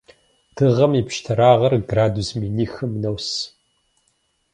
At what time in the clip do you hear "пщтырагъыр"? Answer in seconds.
1.07-1.73